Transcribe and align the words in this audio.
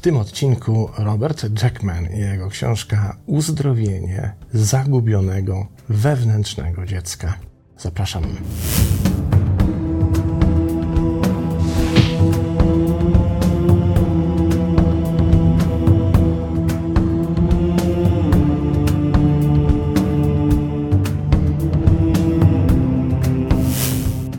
W 0.00 0.02
tym 0.02 0.16
odcinku 0.16 0.90
Robert 0.98 1.62
Jackman 1.62 2.06
i 2.06 2.18
jego 2.18 2.48
książka 2.48 3.16
Uzdrowienie 3.26 4.32
zagubionego 4.52 5.66
wewnętrznego 5.88 6.86
dziecka. 6.86 7.34
Zapraszam. 7.78 8.24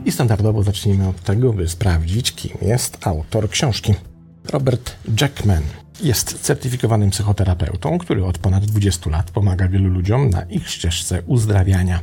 I 0.05 0.11
standardowo 0.11 0.63
zacznijmy 0.63 1.07
od 1.07 1.23
tego, 1.23 1.53
by 1.53 1.69
sprawdzić, 1.69 2.31
kim 2.31 2.57
jest 2.61 3.07
autor 3.07 3.49
książki. 3.49 3.93
Robert 4.52 4.95
Jackman 5.21 5.63
jest 6.04 6.41
certyfikowanym 6.41 7.09
psychoterapeutą, 7.09 7.98
który 7.98 8.25
od 8.25 8.38
ponad 8.38 8.66
20 8.66 9.09
lat 9.09 9.31
pomaga 9.31 9.67
wielu 9.67 9.89
ludziom 9.89 10.30
na 10.30 10.41
ich 10.44 10.70
ścieżce 10.70 11.21
uzdrawiania. 11.25 11.99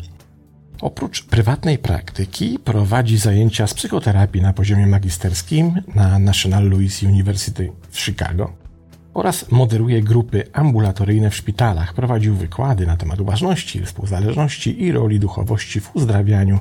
Oprócz 0.80 1.24
prywatnej 1.24 1.78
praktyki 1.78 2.58
prowadzi 2.58 3.18
zajęcia 3.18 3.66
z 3.66 3.74
psychoterapii 3.74 4.42
na 4.42 4.52
poziomie 4.52 4.86
magisterskim 4.86 5.82
na 5.94 6.18
National 6.18 6.68
Louis 6.68 7.02
University 7.02 7.72
w 7.90 8.00
Chicago 8.00 8.52
oraz 9.14 9.50
moderuje 9.50 10.02
grupy 10.02 10.44
ambulatoryjne 10.52 11.30
w 11.30 11.36
szpitalach. 11.36 11.94
Prowadził 11.94 12.34
wykłady 12.34 12.86
na 12.86 12.96
temat 12.96 13.20
uważności, 13.20 13.84
współzależności 13.84 14.82
i 14.82 14.92
roli 14.92 15.20
duchowości 15.20 15.80
w 15.80 15.96
uzdrawianiu 15.96 16.60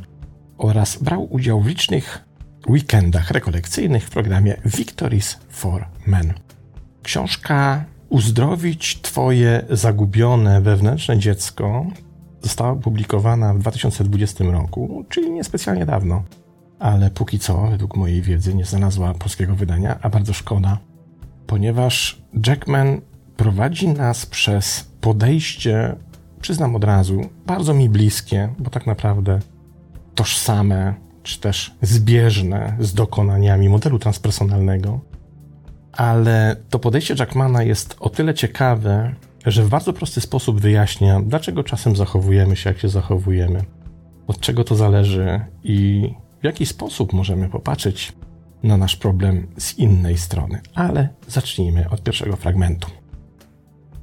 oraz 0.58 1.04
brał 1.04 1.34
udział 1.34 1.62
w 1.62 1.68
licznych 1.68 2.27
weekendach 2.70 3.32
rekolekcyjnych 3.32 4.04
w 4.04 4.10
programie 4.10 4.58
Victories 4.66 5.38
for 5.50 5.86
Men. 6.08 6.34
Książka 7.04 7.86
Uzdrowić 8.10 9.02
Twoje 9.02 9.66
zagubione 9.70 10.62
wewnętrzne 10.62 11.18
dziecko 11.18 11.86
została 12.42 12.72
opublikowana 12.72 13.54
w 13.54 13.60
2020 13.60 14.44
roku, 14.44 15.06
czyli 15.10 15.32
niespecjalnie 15.32 15.86
dawno, 15.86 16.24
ale 16.80 17.10
póki 17.10 17.40
co, 17.40 17.68
według 17.68 17.98
mojej 17.98 18.22
wiedzy, 18.22 18.54
nie 18.54 18.66
znalazła 18.66 19.14
polskiego 19.14 19.56
wydania, 19.56 20.00
a 20.02 20.10
bardzo 20.10 20.34
szkoda, 20.34 20.78
ponieważ 21.48 22.22
Jackman 22.48 23.02
prowadzi 23.38 23.88
nas 23.88 24.26
przez 24.26 24.92
podejście, 25.02 25.96
przyznam 26.42 26.76
od 26.76 26.84
razu, 26.84 27.22
bardzo 27.46 27.74
mi 27.74 27.90
bliskie, 27.90 28.50
bo 28.60 28.70
tak 28.70 28.88
naprawdę 28.88 29.40
tożsame, 30.16 30.94
czy 31.28 31.40
też 31.40 31.76
zbieżne 31.82 32.78
z 32.80 32.94
dokonaniami 32.94 33.70
modelu 33.70 34.00
transpersonalnego. 34.00 35.00
Ale 35.92 36.56
to 36.70 36.80
podejście 36.80 37.16
Jackmana 37.20 37.64
jest 37.64 37.96
o 38.00 38.10
tyle 38.10 38.34
ciekawe, 38.34 39.16
że 39.46 39.64
w 39.64 39.70
bardzo 39.70 39.94
prosty 39.94 40.22
sposób 40.22 40.62
wyjaśnia, 40.62 41.22
dlaczego 41.26 41.64
czasem 41.64 41.96
zachowujemy 41.96 42.56
się, 42.56 42.70
jak 42.70 42.80
się 42.80 42.90
zachowujemy, 42.90 43.64
od 44.28 44.40
czego 44.40 44.64
to 44.64 44.76
zależy 44.76 45.42
i 45.64 46.10
w 46.42 46.44
jaki 46.44 46.66
sposób 46.66 47.14
możemy 47.14 47.50
popatrzeć 47.50 48.14
na 48.64 48.78
nasz 48.78 48.96
problem 48.96 49.48
z 49.58 49.78
innej 49.78 50.18
strony. 50.18 50.62
Ale 50.76 51.10
zacznijmy 51.28 51.90
od 51.90 52.04
pierwszego 52.04 52.36
fragmentu. 52.36 52.90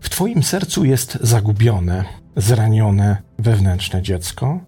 W 0.01 0.09
Twoim 0.09 0.43
sercu 0.43 0.85
jest 0.85 1.19
zagubione, 1.21 2.05
zranione 2.37 3.23
wewnętrzne 3.39 4.03
dziecko, 4.03 4.61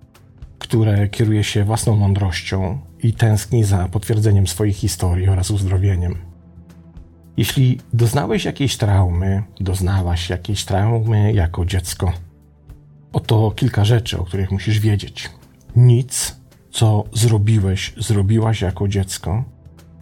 które 0.66 1.08
kieruje 1.08 1.44
się 1.44 1.64
własną 1.64 1.96
mądrością 1.96 2.78
i 3.02 3.12
tęskni 3.12 3.64
za 3.64 3.88
potwierdzeniem 3.88 4.46
swoich 4.46 4.76
historii 4.76 5.28
oraz 5.28 5.50
uzdrowieniem. 5.50 6.16
Jeśli 7.36 7.80
doznałeś 7.92 8.44
jakiejś 8.44 8.76
traumy, 8.76 9.42
doznałaś 9.60 10.30
jakiejś 10.30 10.64
traumy 10.64 11.32
jako 11.32 11.64
dziecko, 11.64 12.12
oto 13.12 13.50
kilka 13.50 13.84
rzeczy, 13.84 14.18
o 14.18 14.24
których 14.24 14.50
musisz 14.50 14.80
wiedzieć. 14.80 15.30
Nic, 15.76 16.36
co 16.70 17.04
zrobiłeś, 17.12 17.94
zrobiłaś 17.96 18.60
jako 18.60 18.88
dziecko, 18.88 19.44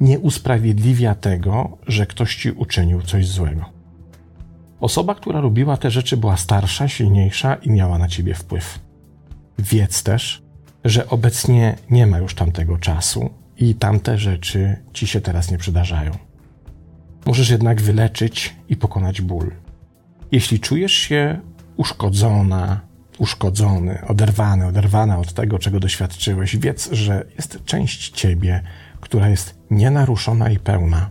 nie 0.00 0.18
usprawiedliwia 0.18 1.14
tego, 1.14 1.78
że 1.86 2.06
ktoś 2.06 2.36
ci 2.36 2.50
uczynił 2.50 3.02
coś 3.02 3.28
złego. 3.28 3.64
Osoba, 4.80 5.14
która 5.14 5.40
robiła 5.40 5.76
te 5.76 5.90
rzeczy, 5.90 6.16
była 6.16 6.36
starsza, 6.36 6.88
silniejsza 6.88 7.54
i 7.54 7.70
miała 7.70 7.98
na 7.98 8.08
ciebie 8.08 8.34
wpływ. 8.34 8.78
Wiedz 9.58 10.02
też, 10.02 10.43
że 10.84 11.08
obecnie 11.08 11.76
nie 11.90 12.06
ma 12.06 12.18
już 12.18 12.34
tamtego 12.34 12.78
czasu 12.78 13.30
i 13.58 13.74
tamte 13.74 14.18
rzeczy 14.18 14.76
ci 14.92 15.06
się 15.06 15.20
teraz 15.20 15.50
nie 15.50 15.58
przydarzają. 15.58 16.10
Możesz 17.26 17.50
jednak 17.50 17.82
wyleczyć 17.82 18.56
i 18.68 18.76
pokonać 18.76 19.20
ból. 19.20 19.50
Jeśli 20.32 20.60
czujesz 20.60 20.92
się 20.92 21.40
uszkodzona, 21.76 22.80
uszkodzony, 23.18 24.06
oderwany, 24.06 24.66
oderwana 24.66 25.18
od 25.18 25.32
tego, 25.32 25.58
czego 25.58 25.80
doświadczyłeś, 25.80 26.56
wiedz, 26.56 26.92
że 26.92 27.26
jest 27.36 27.64
część 27.64 28.10
ciebie, 28.10 28.62
która 29.00 29.28
jest 29.28 29.58
nienaruszona 29.70 30.50
i 30.50 30.58
pełna. 30.58 31.10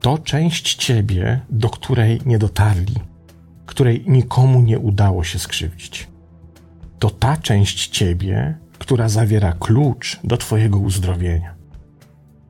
To 0.00 0.18
część 0.18 0.74
ciebie, 0.74 1.40
do 1.50 1.70
której 1.70 2.20
nie 2.26 2.38
dotarli, 2.38 2.94
której 3.66 4.04
nikomu 4.06 4.60
nie 4.60 4.78
udało 4.78 5.24
się 5.24 5.38
skrzywdzić 5.38 6.08
to 7.06 7.10
ta 7.10 7.36
część 7.36 7.88
ciebie, 7.88 8.54
która 8.78 9.08
zawiera 9.08 9.52
klucz 9.52 10.20
do 10.24 10.36
Twojego 10.36 10.78
uzdrowienia. 10.78 11.54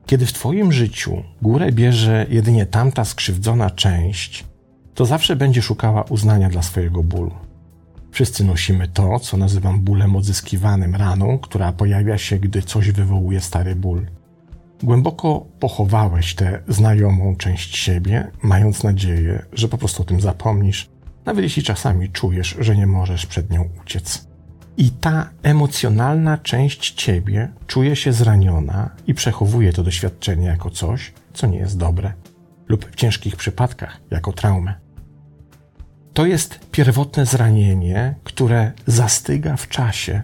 Kiedy 0.05 0.25
w 0.25 0.33
Twoim 0.33 0.71
życiu 0.71 1.23
górę 1.41 1.71
bierze 1.71 2.25
jedynie 2.29 2.65
tamta 2.65 3.05
skrzywdzona 3.05 3.69
część, 3.69 4.45
to 4.93 5.05
zawsze 5.05 5.35
będzie 5.35 5.61
szukała 5.61 6.03
uznania 6.03 6.49
dla 6.49 6.61
swojego 6.61 7.03
bólu. 7.03 7.31
Wszyscy 8.11 8.43
nosimy 8.43 8.87
to, 8.87 9.19
co 9.19 9.37
nazywam 9.37 9.79
bólem 9.79 10.15
odzyskiwanym, 10.15 10.95
raną, 10.95 11.39
która 11.39 11.71
pojawia 11.71 12.17
się, 12.17 12.39
gdy 12.39 12.61
coś 12.61 12.91
wywołuje 12.91 13.41
stary 13.41 13.75
ból. 13.75 14.07
Głęboko 14.83 15.45
pochowałeś 15.59 16.35
tę 16.35 16.59
znajomą 16.67 17.35
część 17.35 17.77
siebie, 17.77 18.31
mając 18.41 18.83
nadzieję, 18.83 19.45
że 19.53 19.67
po 19.67 19.77
prostu 19.77 20.01
o 20.01 20.05
tym 20.05 20.21
zapomnisz, 20.21 20.89
nawet 21.25 21.43
jeśli 21.43 21.63
czasami 21.63 22.09
czujesz, 22.09 22.55
że 22.59 22.75
nie 22.75 22.87
możesz 22.87 23.25
przed 23.25 23.51
nią 23.51 23.69
uciec. 23.81 24.26
I 24.77 24.91
ta 24.91 25.29
emocjonalna 25.43 26.37
część 26.37 26.91
ciebie 26.91 27.51
czuje 27.67 27.95
się 27.95 28.13
zraniona 28.13 28.89
i 29.07 29.13
przechowuje 29.13 29.73
to 29.73 29.83
doświadczenie 29.83 30.47
jako 30.47 30.69
coś, 30.69 31.13
co 31.33 31.47
nie 31.47 31.57
jest 31.57 31.77
dobre, 31.77 32.13
lub 32.67 32.91
w 32.91 32.95
ciężkich 32.95 33.35
przypadkach 33.35 34.01
jako 34.11 34.33
traumę. 34.33 34.73
To 36.13 36.25
jest 36.25 36.59
pierwotne 36.71 37.25
zranienie, 37.25 38.15
które 38.23 38.71
zastyga 38.87 39.55
w 39.57 39.67
czasie, 39.67 40.21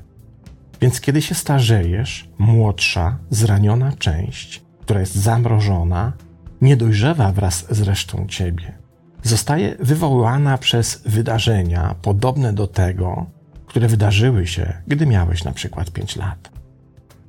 więc 0.82 1.02
kiedy 1.02 1.22
się 1.22 1.36
starzejesz, 1.36 2.30
młodsza, 2.38 3.18
zraniona 3.30 3.92
część, 3.92 4.64
która 4.82 5.00
jest 5.00 5.16
zamrożona, 5.16 6.14
nie 6.62 6.78
dojrzewa 6.78 7.32
wraz 7.32 7.66
z 7.70 7.82
resztą 7.82 8.26
ciebie. 8.28 8.78
Zostaje 9.24 9.76
wywołana 9.80 10.58
przez 10.58 11.02
wydarzenia 11.06 11.96
podobne 12.02 12.54
do 12.54 12.68
tego, 12.68 13.26
które 13.74 13.88
wydarzyły 13.88 14.48
się, 14.48 14.74
gdy 14.88 15.06
miałeś 15.06 15.44
na 15.44 15.52
przykład 15.52 15.92
5 15.92 16.16
lat. 16.16 16.50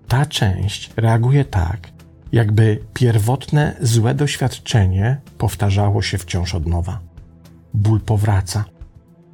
Ta 0.08 0.26
część 0.26 0.90
reaguje 0.96 1.44
tak, 1.44 1.88
jakby 2.32 2.78
pierwotne 2.94 3.76
złe 3.80 4.14
doświadczenie 4.14 5.16
powtarzało 5.38 6.02
się 6.02 6.18
wciąż 6.18 6.54
od 6.54 6.66
nowa. 6.66 7.00
Ból 7.74 8.00
powraca. 8.00 8.64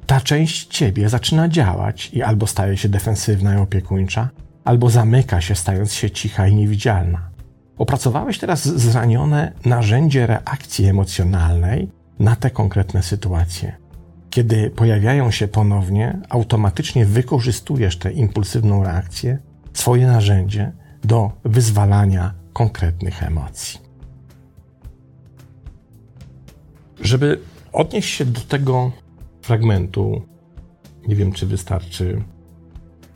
Ta 0.05 0.21
część 0.21 0.67
ciebie 0.67 1.09
zaczyna 1.09 1.49
działać 1.49 2.09
i 2.13 2.21
albo 2.21 2.47
staje 2.47 2.77
się 2.77 2.89
defensywna 2.89 3.55
i 3.55 3.57
opiekuńcza, 3.57 4.29
albo 4.63 4.89
zamyka 4.89 5.41
się, 5.41 5.55
stając 5.55 5.93
się 5.93 6.11
cicha 6.11 6.47
i 6.47 6.55
niewidzialna. 6.55 7.29
Opracowałeś 7.77 8.39
teraz 8.39 8.67
zranione 8.67 9.51
narzędzie 9.65 10.27
reakcji 10.27 10.85
emocjonalnej 10.85 11.89
na 12.19 12.35
te 12.35 12.49
konkretne 12.49 13.03
sytuacje. 13.03 13.81
Kiedy 14.31 14.69
pojawiają 14.69 15.31
się 15.31 15.47
ponownie, 15.47 16.19
automatycznie 16.29 17.05
wykorzystujesz 17.05 17.97
tę 17.97 18.11
impulsywną 18.11 18.83
reakcję, 18.83 19.37
swoje 19.73 20.07
narzędzie 20.07 20.71
do 21.03 21.31
wyzwalania 21.43 22.33
konkretnych 22.53 23.23
emocji. 23.23 23.79
Żeby 27.01 27.39
odnieść 27.73 28.09
się 28.09 28.25
do 28.25 28.41
tego 28.41 28.91
fragmentu, 29.41 30.21
nie 31.07 31.15
wiem, 31.15 31.31
czy 31.31 31.45
wystarczy 31.45 32.23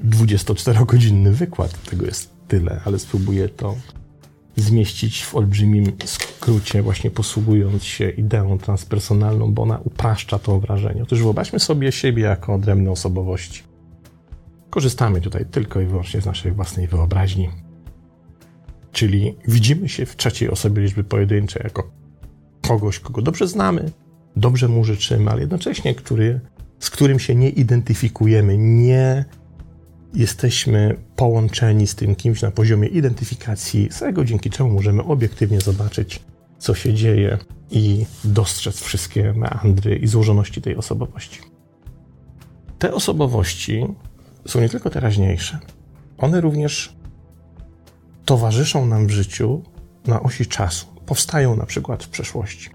24-godzinny 0.05 1.31
wykład, 1.31 1.89
tego 1.89 2.05
jest 2.05 2.31
tyle, 2.47 2.81
ale 2.85 2.99
spróbuję 2.99 3.49
to 3.49 3.75
zmieścić 4.55 5.23
w 5.25 5.35
olbrzymim 5.35 5.91
skrócie, 6.05 6.81
właśnie 6.81 7.11
posługując 7.11 7.83
się 7.83 8.09
ideą 8.09 8.57
transpersonalną, 8.57 9.53
bo 9.53 9.63
ona 9.63 9.79
upraszcza 9.83 10.39
to 10.39 10.59
wrażenie. 10.59 11.03
Otóż 11.03 11.23
wyobraźmy 11.23 11.59
sobie 11.59 11.91
siebie 11.91 12.23
jako 12.23 12.53
odrębne 12.53 12.91
osobowości. 12.91 13.63
Korzystamy 14.69 15.21
tutaj 15.21 15.45
tylko 15.45 15.81
i 15.81 15.85
wyłącznie 15.85 16.21
z 16.21 16.25
naszej 16.25 16.51
własnej 16.51 16.87
wyobraźni. 16.87 17.49
Czyli 18.91 19.35
widzimy 19.47 19.89
się 19.89 20.05
w 20.05 20.15
trzeciej 20.15 20.49
osobie 20.49 20.81
liczby 20.81 21.03
pojedynczej 21.03 21.61
jako 21.63 21.91
kogoś, 22.67 22.99
kogo 22.99 23.21
dobrze 23.21 23.47
znamy, 23.47 23.91
dobrze 24.35 24.67
mu 24.67 24.83
życzymy, 24.83 25.31
ale 25.31 25.41
jednocześnie 25.41 25.95
który, 25.95 26.39
z 26.79 26.89
którym 26.89 27.19
się 27.19 27.35
nie 27.35 27.49
identyfikujemy, 27.49 28.57
nie 28.57 29.25
jesteśmy 30.15 30.95
połączeni 31.15 31.87
z 31.87 31.95
tym 31.95 32.15
kimś 32.15 32.41
na 32.41 32.51
poziomie 32.51 32.87
identyfikacji, 32.87 33.87
z 33.91 33.99
tego 33.99 34.25
dzięki 34.25 34.49
czemu 34.49 34.69
możemy 34.69 35.03
obiektywnie 35.03 35.61
zobaczyć, 35.61 36.19
co 36.57 36.75
się 36.75 36.93
dzieje 36.93 37.37
i 37.71 38.05
dostrzec 38.23 38.79
wszystkie 38.79 39.33
meandry 39.33 39.95
i 39.95 40.07
złożoności 40.07 40.61
tej 40.61 40.75
osobowości. 40.75 41.39
Te 42.79 42.93
osobowości 42.93 43.85
są 44.47 44.61
nie 44.61 44.69
tylko 44.69 44.89
teraźniejsze, 44.89 45.59
one 46.17 46.41
również 46.41 46.95
towarzyszą 48.25 48.85
nam 48.85 49.07
w 49.07 49.11
życiu 49.11 49.61
na 50.07 50.23
osi 50.23 50.45
czasu. 50.45 50.85
Powstają 51.05 51.55
na 51.55 51.65
przykład 51.65 52.03
w 52.03 52.09
przeszłości. 52.09 52.69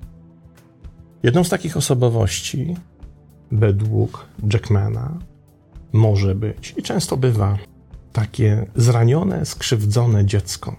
Jedną 1.23 1.45
z 1.45 1.49
takich 1.49 1.77
osobowości, 1.77 2.77
według 3.53 4.27
Jackmana, 4.53 5.19
może 5.93 6.35
być 6.35 6.75
i 6.77 6.83
często 6.83 7.17
bywa 7.17 7.59
takie 8.13 8.67
zranione, 8.77 9.47
skrzywdzone 9.47 10.25
dziecko. 10.25 10.77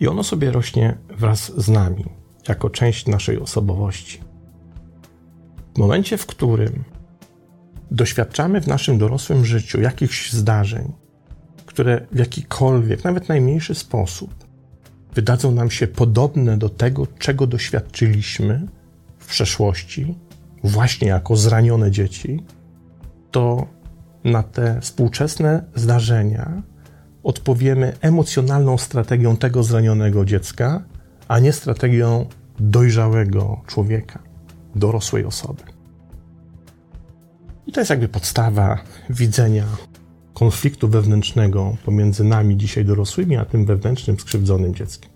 I 0.00 0.08
ono 0.08 0.24
sobie 0.24 0.50
rośnie 0.50 0.98
wraz 1.18 1.52
z 1.56 1.68
nami, 1.68 2.04
jako 2.48 2.70
część 2.70 3.06
naszej 3.06 3.38
osobowości. 3.38 4.20
W 5.74 5.78
momencie, 5.78 6.16
w 6.16 6.26
którym 6.26 6.84
doświadczamy 7.90 8.60
w 8.60 8.66
naszym 8.66 8.98
dorosłym 8.98 9.44
życiu 9.44 9.80
jakichś 9.80 10.32
zdarzeń, 10.32 10.92
które 11.66 12.06
w 12.12 12.18
jakikolwiek, 12.18 13.04
nawet 13.04 13.28
najmniejszy 13.28 13.74
sposób 13.74 14.34
wydadzą 15.14 15.52
nam 15.52 15.70
się 15.70 15.86
podobne 15.86 16.58
do 16.58 16.68
tego, 16.68 17.06
czego 17.18 17.46
doświadczyliśmy 17.46 18.66
w 19.18 19.26
przeszłości, 19.26 20.14
właśnie 20.64 21.08
jako 21.08 21.36
zranione 21.36 21.90
dzieci, 21.90 22.42
to 23.30 23.66
na 24.24 24.42
te 24.42 24.80
współczesne 24.80 25.64
zdarzenia 25.74 26.62
odpowiemy 27.22 27.92
emocjonalną 28.00 28.78
strategią 28.78 29.36
tego 29.36 29.62
zranionego 29.62 30.24
dziecka, 30.24 30.82
a 31.28 31.38
nie 31.38 31.52
strategią 31.52 32.26
dojrzałego 32.58 33.60
człowieka, 33.66 34.22
dorosłej 34.74 35.24
osoby. 35.24 35.62
I 37.66 37.72
to 37.72 37.80
jest 37.80 37.90
jakby 37.90 38.08
podstawa 38.08 38.78
widzenia 39.10 39.64
konfliktu 40.34 40.88
wewnętrznego 40.88 41.76
pomiędzy 41.84 42.24
nami 42.24 42.56
dzisiaj 42.56 42.84
dorosłymi, 42.84 43.36
a 43.36 43.44
tym 43.44 43.66
wewnętrznym 43.66 44.20
skrzywdzonym 44.20 44.74
dzieckiem. 44.74 45.10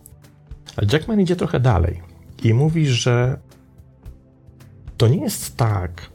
Ale 0.77 0.87
Jackman 0.93 1.21
idzie 1.21 1.37
trochę 1.37 1.61
dalej 1.61 2.03
i 2.43 2.55
mówi, 2.55 2.87
że 2.87 3.39
to 4.97 5.09
nie 5.09 5.21
jest 5.21 5.57
tak, 5.57 6.11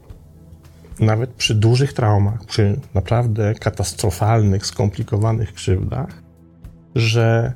nawet 1.00 1.30
przy 1.30 1.54
dużych 1.54 1.92
traumach, 1.92 2.44
przy 2.44 2.80
naprawdę 2.94 3.54
katastrofalnych, 3.54 4.66
skomplikowanych 4.66 5.54
krzywdach, 5.54 6.22
że 6.94 7.52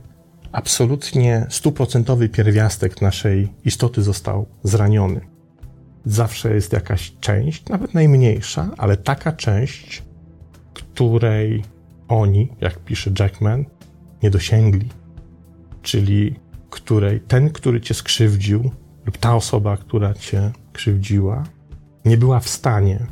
absolutnie 0.53 1.47
stuprocentowy 1.49 2.29
pierwiastek 2.29 3.03
naszej 3.03 3.53
istoty 3.65 4.03
został 4.03 4.47
zraniony. 4.63 5.21
Zawsze 6.05 6.55
jest 6.55 6.73
jakaś 6.73 7.13
część, 7.21 7.69
nawet 7.69 7.95
najmniejsza, 7.95 8.71
ale 8.79 8.97
taka 8.97 9.33
część, 9.33 10.03
której 10.75 11.65
oni, 12.09 12.53
jak 12.61 12.79
pisze 12.79 13.11
Jackman, 13.19 13.65
nie 14.23 14.31
dosięgli. 14.31 14.89
Czyli 15.83 16.35
której 16.71 17.21
ten, 17.21 17.51
który 17.51 17.81
cię 17.81 17.95
skrzywdził, 17.95 18.71
lub 19.07 19.19
ta 19.19 19.35
osoba, 19.35 19.77
która 19.77 20.15
cię 20.15 20.53
krzywdziła, 20.73 21.45
nie 22.05 22.19
była 22.19 22.41
w 22.41 22.49
stanie 22.49 23.07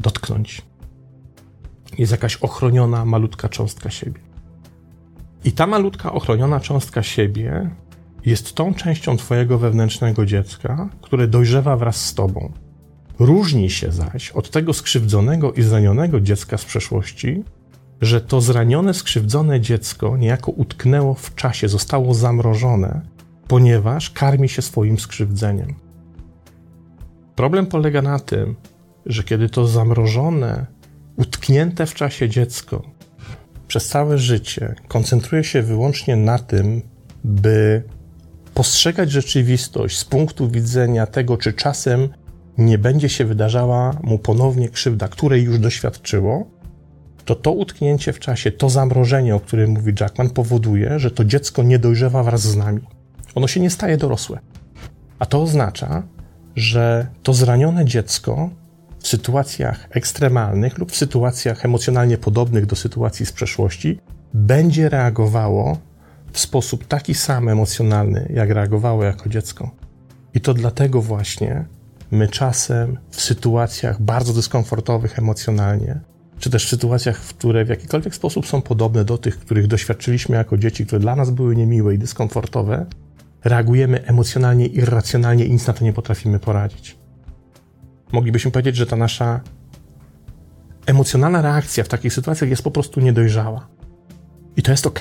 dotknąć. 0.00 0.62
Jest 1.98 2.12
jakaś 2.12 2.36
ochroniona, 2.36 3.04
malutka 3.04 3.48
cząstka 3.48 3.90
siebie. 3.90 4.20
I 5.44 5.52
ta 5.52 5.66
malutka, 5.66 6.12
ochroniona 6.12 6.60
cząstka 6.60 7.02
siebie 7.02 7.70
jest 8.26 8.54
tą 8.54 8.74
częścią 8.74 9.16
Twojego 9.16 9.58
wewnętrznego 9.58 10.26
dziecka, 10.26 10.88
które 11.02 11.28
dojrzewa 11.28 11.76
wraz 11.76 12.04
z 12.04 12.14
Tobą. 12.14 12.52
Różni 13.18 13.70
się 13.70 13.92
zaś 13.92 14.30
od 14.30 14.50
tego 14.50 14.72
skrzywdzonego 14.72 15.52
i 15.52 15.62
zranionego 15.62 16.20
dziecka 16.20 16.58
z 16.58 16.64
przeszłości, 16.64 17.44
że 18.00 18.20
to 18.20 18.40
zranione, 18.40 18.94
skrzywdzone 18.94 19.60
dziecko 19.60 20.16
niejako 20.16 20.50
utknęło 20.52 21.14
w 21.14 21.34
czasie, 21.34 21.68
zostało 21.68 22.14
zamrożone, 22.14 23.00
ponieważ 23.48 24.10
karmi 24.10 24.48
się 24.48 24.62
swoim 24.62 24.98
skrzywdzeniem. 24.98 25.74
Problem 27.36 27.66
polega 27.66 28.02
na 28.02 28.18
tym, 28.18 28.54
że 29.06 29.22
kiedy 29.22 29.48
to 29.48 29.66
zamrożone, 29.66 30.66
utknięte 31.16 31.86
w 31.86 31.94
czasie 31.94 32.28
dziecko 32.28 32.82
przez 33.70 33.88
całe 33.88 34.18
życie 34.18 34.74
koncentruje 34.88 35.44
się 35.44 35.62
wyłącznie 35.62 36.16
na 36.16 36.38
tym, 36.38 36.82
by 37.24 37.82
postrzegać 38.54 39.10
rzeczywistość 39.10 39.98
z 39.98 40.04
punktu 40.04 40.50
widzenia 40.50 41.06
tego, 41.06 41.36
czy 41.36 41.52
czasem 41.52 42.08
nie 42.58 42.78
będzie 42.78 43.08
się 43.08 43.24
wydarzała 43.24 43.98
mu 44.02 44.18
ponownie 44.18 44.68
krzywda, 44.68 45.08
której 45.08 45.42
już 45.42 45.58
doświadczyło, 45.58 46.50
to 47.24 47.34
to 47.34 47.52
utknięcie 47.52 48.12
w 48.12 48.18
czasie, 48.18 48.52
to 48.52 48.70
zamrożenie, 48.70 49.34
o 49.34 49.40
którym 49.40 49.70
mówi 49.70 49.92
Jackman, 50.00 50.30
powoduje, 50.30 50.98
że 50.98 51.10
to 51.10 51.24
dziecko 51.24 51.62
nie 51.62 51.78
dojrzewa 51.78 52.22
wraz 52.22 52.40
z 52.40 52.56
nami. 52.56 52.80
Ono 53.34 53.46
się 53.46 53.60
nie 53.60 53.70
staje 53.70 53.96
dorosłe. 53.96 54.38
A 55.18 55.26
to 55.26 55.42
oznacza, 55.42 56.02
że 56.56 57.06
to 57.22 57.34
zranione 57.34 57.84
dziecko 57.84 58.50
w 59.00 59.08
sytuacjach 59.08 59.88
ekstremalnych 59.90 60.78
lub 60.78 60.92
w 60.92 60.96
sytuacjach 60.96 61.64
emocjonalnie 61.64 62.18
podobnych 62.18 62.66
do 62.66 62.76
sytuacji 62.76 63.26
z 63.26 63.32
przeszłości 63.32 63.98
będzie 64.34 64.88
reagowało 64.88 65.78
w 66.32 66.40
sposób 66.40 66.86
taki 66.86 67.14
sam 67.14 67.48
emocjonalny, 67.48 68.32
jak 68.34 68.50
reagowało 68.50 69.04
jako 69.04 69.28
dziecko. 69.28 69.70
I 70.34 70.40
to 70.40 70.54
dlatego 70.54 71.02
właśnie 71.02 71.64
my 72.10 72.28
czasem 72.28 72.98
w 73.10 73.20
sytuacjach 73.20 74.02
bardzo 74.02 74.32
dyskomfortowych 74.32 75.18
emocjonalnie, 75.18 76.00
czy 76.38 76.50
też 76.50 76.66
w 76.66 76.68
sytuacjach, 76.68 77.20
które 77.20 77.64
w 77.64 77.68
jakikolwiek 77.68 78.14
sposób 78.14 78.46
są 78.46 78.62
podobne 78.62 79.04
do 79.04 79.18
tych, 79.18 79.38
których 79.38 79.66
doświadczyliśmy 79.66 80.36
jako 80.36 80.56
dzieci, 80.56 80.86
które 80.86 81.00
dla 81.00 81.16
nas 81.16 81.30
były 81.30 81.56
niemiłe 81.56 81.94
i 81.94 81.98
dyskomfortowe, 81.98 82.86
reagujemy 83.44 84.04
emocjonalnie, 84.04 84.66
irracjonalnie 84.66 85.44
i 85.44 85.52
nic 85.52 85.66
na 85.66 85.72
to 85.72 85.84
nie 85.84 85.92
potrafimy 85.92 86.38
poradzić. 86.38 86.99
Moglibyśmy 88.12 88.50
powiedzieć, 88.50 88.76
że 88.76 88.86
ta 88.86 88.96
nasza 88.96 89.40
emocjonalna 90.86 91.42
reakcja 91.42 91.84
w 91.84 91.88
takich 91.88 92.14
sytuacjach 92.14 92.50
jest 92.50 92.62
po 92.62 92.70
prostu 92.70 93.00
niedojrzała. 93.00 93.68
I 94.56 94.62
to 94.62 94.70
jest 94.70 94.86
ok. 94.86 94.98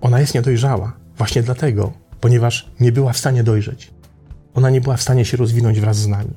Ona 0.00 0.20
jest 0.20 0.34
niedojrzała. 0.34 0.92
Właśnie 1.16 1.42
dlatego, 1.42 1.92
ponieważ 2.20 2.70
nie 2.80 2.92
była 2.92 3.12
w 3.12 3.18
stanie 3.18 3.44
dojrzeć. 3.44 3.90
Ona 4.54 4.70
nie 4.70 4.80
była 4.80 4.96
w 4.96 5.02
stanie 5.02 5.24
się 5.24 5.36
rozwinąć 5.36 5.80
wraz 5.80 5.96
z 5.96 6.06
nami. 6.06 6.34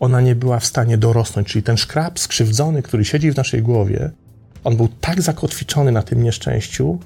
Ona 0.00 0.20
nie 0.20 0.34
była 0.34 0.60
w 0.60 0.66
stanie 0.66 0.98
dorosnąć, 0.98 1.48
czyli 1.48 1.62
ten 1.62 1.76
szkrab 1.76 2.18
skrzywdzony, 2.18 2.82
który 2.82 3.04
siedzi 3.04 3.32
w 3.32 3.36
naszej 3.36 3.62
głowie, 3.62 4.10
on 4.64 4.76
był 4.76 4.88
tak 4.88 5.22
zakotwiczony 5.22 5.92
na 5.92 6.02
tym 6.02 6.22
nieszczęściu, 6.22 6.98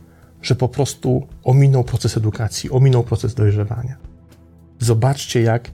że 0.43 0.55
po 0.55 0.69
prostu 0.69 1.27
ominął 1.45 1.85
proces 1.85 2.17
edukacji, 2.17 2.71
ominął 2.71 3.05
proces 3.05 3.35
dojrzewania. 3.35 3.97
Zobaczcie, 4.79 5.43
jak 5.43 5.71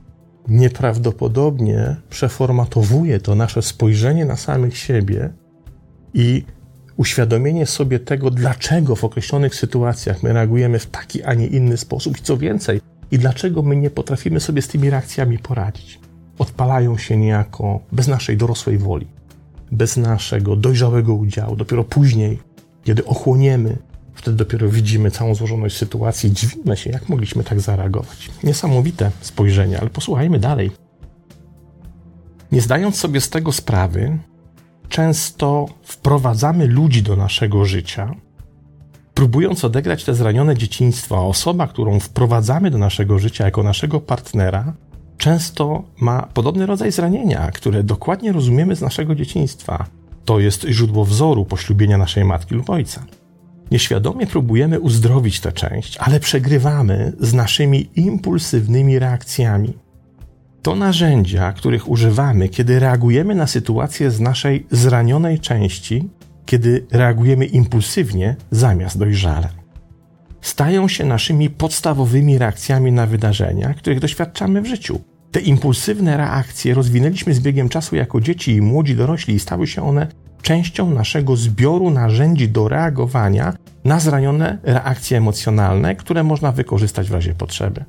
nieprawdopodobnie 0.48 1.96
przeformatowuje 2.10 3.20
to 3.20 3.34
nasze 3.34 3.62
spojrzenie 3.62 4.24
na 4.24 4.36
samych 4.36 4.78
siebie 4.78 5.32
i 6.14 6.44
uświadomienie 6.96 7.66
sobie 7.66 7.98
tego, 7.98 8.30
dlaczego 8.30 8.96
w 8.96 9.04
określonych 9.04 9.54
sytuacjach 9.54 10.22
my 10.22 10.32
reagujemy 10.32 10.78
w 10.78 10.86
taki, 10.86 11.22
a 11.22 11.34
nie 11.34 11.46
inny 11.46 11.76
sposób 11.76 12.18
i 12.18 12.22
co 12.22 12.36
więcej, 12.36 12.80
i 13.10 13.18
dlaczego 13.18 13.62
my 13.62 13.76
nie 13.76 13.90
potrafimy 13.90 14.40
sobie 14.40 14.62
z 14.62 14.68
tymi 14.68 14.90
reakcjami 14.90 15.38
poradzić. 15.38 16.00
Odpalają 16.38 16.98
się 16.98 17.16
niejako 17.16 17.80
bez 17.92 18.08
naszej 18.08 18.36
dorosłej 18.36 18.78
woli, 18.78 19.06
bez 19.72 19.96
naszego 19.96 20.56
dojrzałego 20.56 21.14
udziału. 21.14 21.56
Dopiero 21.56 21.84
później, 21.84 22.38
kiedy 22.84 23.04
ochłoniemy, 23.04 23.76
wtedy 24.14 24.36
dopiero 24.36 24.68
widzimy 24.68 25.10
całą 25.10 25.34
złożoność 25.34 25.76
sytuacji, 25.76 26.32
dziwimy 26.32 26.76
się, 26.76 26.90
jak 26.90 27.08
mogliśmy 27.08 27.44
tak 27.44 27.60
zareagować. 27.60 28.30
Niesamowite 28.42 29.10
spojrzenie, 29.20 29.80
ale 29.80 29.90
posłuchajmy 29.90 30.38
dalej. 30.38 30.70
Nie 32.52 32.60
zdając 32.60 32.96
sobie 32.96 33.20
z 33.20 33.30
tego 33.30 33.52
sprawy, 33.52 34.18
często 34.88 35.66
wprowadzamy 35.82 36.66
ludzi 36.66 37.02
do 37.02 37.16
naszego 37.16 37.64
życia, 37.64 38.14
próbując 39.14 39.64
odegrać 39.64 40.04
te 40.04 40.14
zranione 40.14 40.56
dzieciństwo, 40.56 41.16
a 41.16 41.20
osoba, 41.20 41.66
którą 41.66 42.00
wprowadzamy 42.00 42.70
do 42.70 42.78
naszego 42.78 43.18
życia 43.18 43.44
jako 43.44 43.62
naszego 43.62 44.00
partnera, 44.00 44.74
często 45.18 45.82
ma 46.00 46.22
podobny 46.34 46.66
rodzaj 46.66 46.92
zranienia, 46.92 47.50
które 47.50 47.82
dokładnie 47.82 48.32
rozumiemy 48.32 48.76
z 48.76 48.80
naszego 48.80 49.14
dzieciństwa. 49.14 49.86
To 50.24 50.40
jest 50.40 50.66
źródło 50.68 51.04
wzoru 51.04 51.44
poślubienia 51.44 51.98
naszej 51.98 52.24
matki 52.24 52.54
lub 52.54 52.70
ojca. 52.70 53.04
Nieświadomie 53.74 54.26
próbujemy 54.26 54.80
uzdrowić 54.80 55.40
tę 55.40 55.52
część, 55.52 55.96
ale 55.98 56.20
przegrywamy 56.20 57.12
z 57.20 57.34
naszymi 57.34 57.88
impulsywnymi 57.96 58.98
reakcjami. 58.98 59.78
To 60.62 60.76
narzędzia, 60.76 61.52
których 61.52 61.88
używamy, 61.88 62.48
kiedy 62.48 62.80
reagujemy 62.80 63.34
na 63.34 63.46
sytuację 63.46 64.10
z 64.10 64.20
naszej 64.20 64.66
zranionej 64.70 65.40
części, 65.40 66.08
kiedy 66.46 66.86
reagujemy 66.90 67.46
impulsywnie 67.46 68.36
zamiast 68.50 68.98
dojrzale. 68.98 69.48
Stają 70.40 70.88
się 70.88 71.04
naszymi 71.04 71.50
podstawowymi 71.50 72.38
reakcjami 72.38 72.92
na 72.92 73.06
wydarzenia, 73.06 73.74
których 73.74 74.00
doświadczamy 74.00 74.62
w 74.62 74.66
życiu. 74.66 75.00
Te 75.30 75.40
impulsywne 75.40 76.16
reakcje 76.16 76.74
rozwinęliśmy 76.74 77.34
z 77.34 77.40
biegiem 77.40 77.68
czasu 77.68 77.96
jako 77.96 78.20
dzieci 78.20 78.52
i 78.52 78.62
młodzi 78.62 78.96
dorośli 78.96 79.34
i 79.34 79.40
stały 79.40 79.66
się 79.66 79.82
one 79.82 80.06
częścią 80.44 80.90
naszego 80.90 81.36
zbioru 81.36 81.90
narzędzi 81.90 82.48
do 82.48 82.68
reagowania 82.68 83.54
na 83.84 84.00
zranione 84.00 84.58
reakcje 84.62 85.18
emocjonalne, 85.18 85.94
które 85.94 86.24
można 86.24 86.52
wykorzystać 86.52 87.08
w 87.08 87.12
razie 87.12 87.34
potrzeby. 87.34 87.84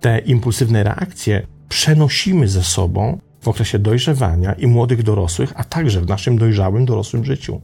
Te 0.00 0.18
impulsywne 0.18 0.84
reakcje 0.84 1.46
przenosimy 1.68 2.48
ze 2.48 2.62
sobą 2.62 3.18
w 3.40 3.48
okresie 3.48 3.78
dojrzewania 3.78 4.52
i 4.52 4.66
młodych 4.66 5.02
dorosłych, 5.02 5.52
a 5.56 5.64
także 5.64 6.00
w 6.00 6.08
naszym 6.08 6.38
dojrzałym 6.38 6.84
dorosłym 6.84 7.24
życiu. 7.24 7.60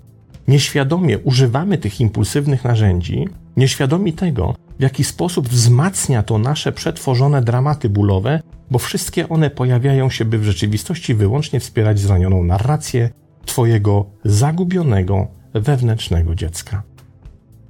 Nieświadomie 0.48 1.18
używamy 1.18 1.78
tych 1.78 2.00
impulsywnych 2.00 2.64
narzędzi, 2.64 3.28
nieświadomi 3.56 4.12
tego, 4.12 4.54
w 4.78 4.82
jaki 4.82 5.04
sposób 5.04 5.48
wzmacnia 5.48 6.22
to 6.22 6.38
nasze 6.38 6.72
przetworzone 6.72 7.42
dramaty 7.42 7.88
bólowe, 7.88 8.40
bo 8.70 8.78
wszystkie 8.78 9.28
one 9.28 9.50
pojawiają 9.50 10.10
się, 10.10 10.24
by 10.24 10.38
w 10.38 10.44
rzeczywistości 10.44 11.14
wyłącznie 11.14 11.60
wspierać 11.60 11.98
zranioną 11.98 12.44
narrację 12.44 13.10
Twojego 13.46 14.06
zagubionego 14.24 15.26
wewnętrznego 15.54 16.34
dziecka. 16.34 16.82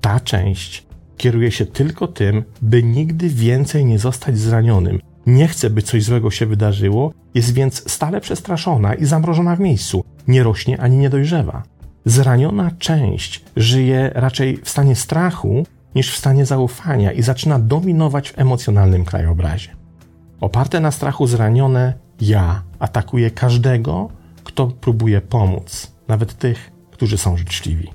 Ta 0.00 0.20
część 0.20 0.86
kieruje 1.16 1.50
się 1.50 1.66
tylko 1.66 2.08
tym, 2.08 2.44
by 2.62 2.82
nigdy 2.82 3.28
więcej 3.28 3.84
nie 3.84 3.98
zostać 3.98 4.38
zranionym. 4.38 5.00
Nie 5.26 5.48
chce, 5.48 5.70
by 5.70 5.82
coś 5.82 6.04
złego 6.04 6.30
się 6.30 6.46
wydarzyło, 6.46 7.12
jest 7.34 7.54
więc 7.54 7.90
stale 7.90 8.20
przestraszona 8.20 8.94
i 8.94 9.04
zamrożona 9.04 9.56
w 9.56 9.60
miejscu. 9.60 10.04
Nie 10.28 10.42
rośnie 10.42 10.80
ani 10.80 10.96
nie 10.96 11.10
dojrzewa. 11.10 11.62
Zraniona 12.04 12.70
część 12.78 13.44
żyje 13.56 14.10
raczej 14.14 14.56
w 14.64 14.68
stanie 14.70 14.96
strachu 14.96 15.66
niż 15.94 16.12
w 16.12 16.18
stanie 16.18 16.46
zaufania 16.46 17.12
i 17.12 17.22
zaczyna 17.22 17.58
dominować 17.58 18.30
w 18.30 18.38
emocjonalnym 18.38 19.04
krajobrazie. 19.04 19.70
Oparte 20.40 20.80
na 20.80 20.90
strachu 20.90 21.26
zranione 21.26 21.94
ja 22.20 22.62
atakuje 22.78 23.30
każdego, 23.30 24.10
kto 24.60 24.76
próbuje 24.76 25.20
pomóc, 25.20 25.92
nawet 26.08 26.38
tych, 26.38 26.70
którzy 26.90 27.18
są 27.18 27.36
życzliwi. 27.36 27.90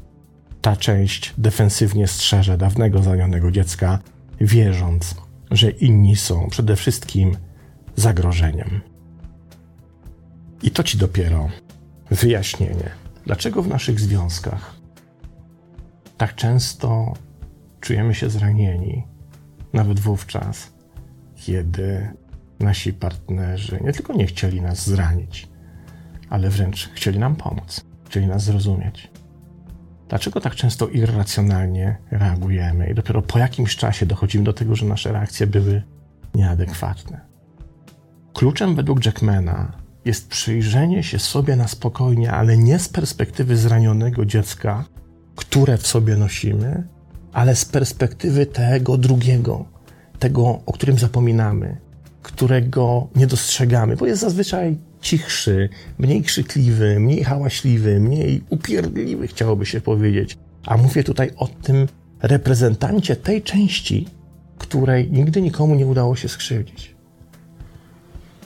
Ta 0.61 0.75
część 0.75 1.33
defensywnie 1.37 2.07
strzeże 2.07 2.57
dawnego 2.57 3.03
zranionego 3.03 3.51
dziecka, 3.51 3.99
wierząc, 4.41 5.15
że 5.51 5.69
inni 5.69 6.15
są 6.15 6.49
przede 6.49 6.75
wszystkim 6.75 7.37
zagrożeniem. 7.95 8.81
I 10.63 10.71
to 10.71 10.83
ci 10.83 10.97
dopiero 10.97 11.49
wyjaśnienie, 12.11 12.89
dlaczego 13.25 13.61
w 13.61 13.67
naszych 13.67 13.99
związkach 13.99 14.75
tak 16.17 16.35
często 16.35 17.13
czujemy 17.81 18.15
się 18.15 18.29
zranieni, 18.29 19.03
nawet 19.73 19.99
wówczas, 19.99 20.73
kiedy 21.35 22.13
nasi 22.59 22.93
partnerzy 22.93 23.79
nie 23.83 23.93
tylko 23.93 24.13
nie 24.13 24.27
chcieli 24.27 24.61
nas 24.61 24.87
zranić, 24.89 25.54
ale 26.35 26.49
wręcz 26.49 26.89
chcieli 26.93 27.19
nam 27.19 27.35
pomóc, 27.35 27.85
chcieli 28.05 28.27
nas 28.27 28.43
zrozumieć. 28.43 29.11
Dlaczego 30.09 30.41
tak 30.41 30.55
często 30.55 30.87
irracjonalnie 30.87 31.97
reagujemy 32.11 32.89
i 32.89 32.93
dopiero 32.93 33.21
po 33.21 33.39
jakimś 33.39 33.75
czasie 33.75 34.05
dochodzimy 34.05 34.43
do 34.43 34.53
tego, 34.53 34.75
że 34.75 34.85
nasze 34.85 35.11
reakcje 35.11 35.47
były 35.47 35.83
nieadekwatne? 36.35 37.21
Kluczem 38.33 38.75
według 38.75 39.05
Jackmana 39.05 39.71
jest 40.05 40.27
przyjrzenie 40.27 41.03
się 41.03 41.19
sobie 41.19 41.55
na 41.55 41.67
spokojnie, 41.67 42.31
ale 42.31 42.57
nie 42.57 42.79
z 42.79 42.89
perspektywy 42.89 43.57
zranionego 43.57 44.25
dziecka, 44.25 44.85
które 45.35 45.77
w 45.77 45.87
sobie 45.87 46.15
nosimy, 46.15 46.87
ale 47.33 47.55
z 47.55 47.65
perspektywy 47.65 48.45
tego 48.45 48.97
drugiego, 48.97 49.65
tego, 50.19 50.59
o 50.65 50.73
którym 50.73 50.97
zapominamy, 50.97 51.77
którego 52.21 53.07
nie 53.15 53.27
dostrzegamy, 53.27 53.95
bo 53.95 54.05
jest 54.05 54.21
zazwyczaj 54.21 54.77
cichszy, 55.05 55.69
mniej 55.97 56.21
krzykliwy, 56.21 56.99
mniej 56.99 57.23
hałaśliwy, 57.23 57.99
mniej 57.99 58.43
upierdliwy, 58.49 59.27
chciałoby 59.27 59.65
się 59.65 59.81
powiedzieć. 59.81 60.37
A 60.65 60.77
mówię 60.77 61.03
tutaj 61.03 61.31
o 61.37 61.47
tym 61.47 61.87
reprezentancie 62.21 63.15
tej 63.15 63.41
części, 63.41 64.07
której 64.57 65.11
nigdy 65.11 65.41
nikomu 65.41 65.75
nie 65.75 65.85
udało 65.85 66.15
się 66.15 66.29
skrzywdzić. 66.29 66.95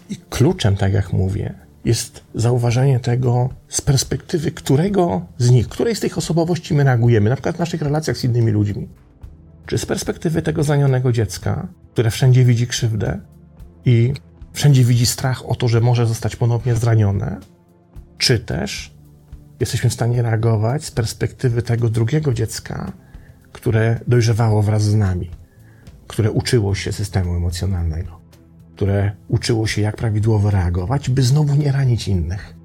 I 0.09 0.15
kluczem, 0.29 0.75
tak 0.75 0.93
jak 0.93 1.13
mówię, 1.13 1.53
jest 1.85 2.23
zauważenie 2.35 2.99
tego 2.99 3.49
z 3.67 3.81
perspektywy 3.81 4.51
którego 4.51 5.25
z 5.37 5.49
nich, 5.51 5.69
której 5.69 5.95
z 5.95 5.99
tych 5.99 6.17
osobowości 6.17 6.73
my 6.73 6.83
reagujemy, 6.83 7.29
na 7.29 7.35
przykład 7.35 7.55
w 7.55 7.59
naszych 7.59 7.81
relacjach 7.81 8.17
z 8.17 8.23
innymi 8.23 8.51
ludźmi. 8.51 8.87
Czy 9.65 9.77
z 9.77 9.85
perspektywy 9.85 10.41
tego 10.41 10.63
zanionego 10.63 11.11
dziecka, 11.11 11.67
które 11.93 12.11
wszędzie 12.11 12.45
widzi 12.45 12.67
krzywdę 12.67 13.19
i 13.85 14.13
wszędzie 14.59 14.83
widzi 14.83 15.05
strach 15.05 15.49
o 15.49 15.55
to, 15.55 15.67
że 15.67 15.81
może 15.81 16.07
zostać 16.07 16.35
ponownie 16.35 16.75
zranione, 16.75 17.39
czy 18.17 18.39
też 18.39 18.93
jesteśmy 19.59 19.89
w 19.89 19.93
stanie 19.93 20.21
reagować 20.21 20.85
z 20.85 20.91
perspektywy 20.91 21.61
tego 21.61 21.89
drugiego 21.89 22.33
dziecka, 22.33 22.91
które 23.51 23.99
dojrzewało 24.07 24.61
wraz 24.61 24.83
z 24.83 24.95
nami, 24.95 25.29
które 26.07 26.31
uczyło 26.31 26.75
się 26.75 26.91
systemu 26.91 27.35
emocjonalnego, 27.35 28.19
które 28.75 29.11
uczyło 29.27 29.67
się, 29.67 29.81
jak 29.81 29.95
prawidłowo 29.95 30.49
reagować, 30.49 31.09
by 31.09 31.23
znowu 31.23 31.55
nie 31.55 31.71
ranić 31.71 32.07
innych. 32.07 32.55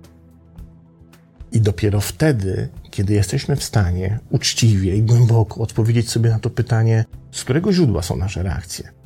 I 1.52 1.60
dopiero 1.60 2.00
wtedy, 2.00 2.68
kiedy 2.90 3.14
jesteśmy 3.14 3.56
w 3.56 3.64
stanie 3.64 4.18
uczciwie 4.30 4.96
i 4.96 5.02
głęboko 5.02 5.60
odpowiedzieć 5.60 6.10
sobie 6.10 6.30
na 6.30 6.38
to 6.38 6.50
pytanie, 6.50 7.04
z 7.32 7.44
którego 7.44 7.72
źródła 7.72 8.02
są 8.02 8.16
nasze 8.16 8.42
reakcje, 8.42 9.03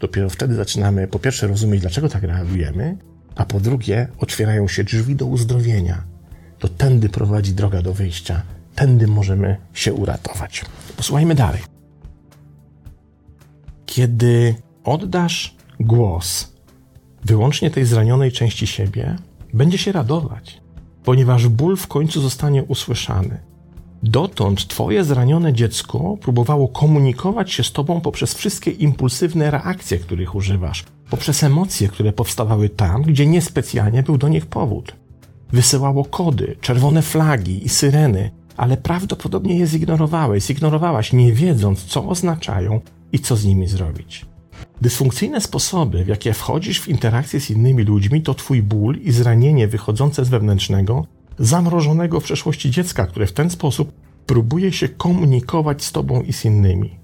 Dopiero 0.00 0.30
wtedy 0.30 0.54
zaczynamy 0.54 1.08
po 1.08 1.18
pierwsze 1.18 1.46
rozumieć, 1.46 1.80
dlaczego 1.80 2.08
tak 2.08 2.22
reagujemy, 2.22 2.96
a 3.36 3.44
po 3.44 3.60
drugie 3.60 4.08
otwierają 4.18 4.68
się 4.68 4.84
drzwi 4.84 5.16
do 5.16 5.26
uzdrowienia. 5.26 6.04
To 6.58 6.68
tędy 6.68 7.08
prowadzi 7.08 7.52
droga 7.52 7.82
do 7.82 7.94
wyjścia. 7.94 8.42
Tędy 8.74 9.06
możemy 9.06 9.56
się 9.74 9.92
uratować. 9.92 10.64
Posłuchajmy 10.96 11.34
dalej. 11.34 11.60
Kiedy 13.86 14.54
oddasz 14.84 15.56
głos 15.80 16.52
wyłącznie 17.24 17.70
tej 17.70 17.84
zranionej 17.84 18.32
części 18.32 18.66
siebie, 18.66 19.16
będzie 19.54 19.78
się 19.78 19.92
radować, 19.92 20.60
ponieważ 21.04 21.48
ból 21.48 21.76
w 21.76 21.86
końcu 21.86 22.20
zostanie 22.20 22.64
usłyszany. 22.64 23.49
Dotąd 24.02 24.66
twoje 24.66 25.04
zranione 25.04 25.52
dziecko 25.52 26.16
próbowało 26.20 26.68
komunikować 26.68 27.52
się 27.52 27.64
z 27.64 27.72
tobą 27.72 28.00
poprzez 28.00 28.34
wszystkie 28.34 28.70
impulsywne 28.70 29.50
reakcje, 29.50 29.98
których 29.98 30.34
używasz, 30.34 30.84
poprzez 31.10 31.42
emocje, 31.42 31.88
które 31.88 32.12
powstawały 32.12 32.68
tam, 32.68 33.02
gdzie 33.02 33.26
niespecjalnie 33.26 34.02
był 34.02 34.18
do 34.18 34.28
nich 34.28 34.46
powód. 34.46 34.96
Wysyłało 35.52 36.04
kody, 36.04 36.56
czerwone 36.60 37.02
flagi 37.02 37.64
i 37.64 37.68
syreny, 37.68 38.30
ale 38.56 38.76
prawdopodobnie 38.76 39.58
je 39.58 39.66
zignorowałeś, 39.66 40.44
zignorowałaś, 40.44 41.12
nie 41.12 41.32
wiedząc, 41.32 41.84
co 41.84 42.08
oznaczają 42.08 42.80
i 43.12 43.18
co 43.18 43.36
z 43.36 43.44
nimi 43.44 43.68
zrobić. 43.68 44.26
Dysfunkcyjne 44.80 45.40
sposoby, 45.40 46.04
w 46.04 46.08
jakie 46.08 46.32
wchodzisz 46.32 46.80
w 46.80 46.88
interakcję 46.88 47.40
z 47.40 47.50
innymi 47.50 47.82
ludźmi, 47.82 48.22
to 48.22 48.34
twój 48.34 48.62
ból 48.62 48.96
i 48.96 49.12
zranienie 49.12 49.68
wychodzące 49.68 50.24
z 50.24 50.28
wewnętrznego, 50.28 51.06
zamrożonego 51.40 52.20
w 52.20 52.24
przeszłości 52.24 52.70
dziecka, 52.70 53.06
które 53.06 53.26
w 53.26 53.32
ten 53.32 53.50
sposób 53.50 53.92
próbuje 54.26 54.72
się 54.72 54.88
komunikować 54.88 55.84
z 55.84 55.92
tobą 55.92 56.22
i 56.22 56.32
z 56.32 56.44
innymi. 56.44 56.98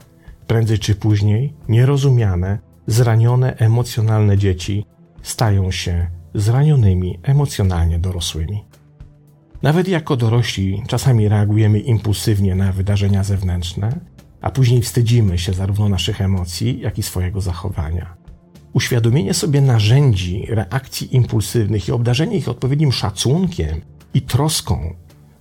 Prędzej 0.47 0.78
czy 0.78 0.95
później 0.95 1.52
nierozumiane, 1.69 2.59
zranione 2.87 3.57
emocjonalne 3.57 4.38
dzieci 4.38 4.85
stają 5.23 5.71
się 5.71 6.11
zranionymi 6.35 7.19
emocjonalnie 7.23 7.99
dorosłymi. 7.99 8.64
Nawet 9.62 9.88
jako 9.88 10.16
dorośli 10.16 10.83
czasami 10.87 11.28
reagujemy 11.28 11.78
impulsywnie 11.78 12.55
na 12.55 12.73
wydarzenia 12.73 13.25
zewnętrzne, 13.25 14.00
a 14.40 14.50
później 14.50 14.83
wstydzimy 14.83 15.38
się 15.38 15.52
zarówno 15.52 15.88
naszych 15.88 16.21
emocji, 16.21 16.81
jak 16.81 16.99
i 16.99 17.02
swojego 17.02 17.40
zachowania. 17.40 18.14
Uświadomienie 18.73 19.35
sobie 19.35 19.61
narzędzi 19.61 20.47
reakcji 20.49 21.16
impulsywnych 21.16 21.88
i 21.88 21.93
obdarzenie 21.93 22.37
ich 22.37 22.49
odpowiednim 22.49 22.93
szacunkiem 22.93 23.81
i 24.16 24.23
troską 24.23 24.94